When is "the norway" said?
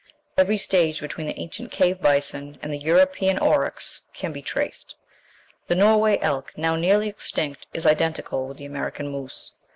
5.67-6.17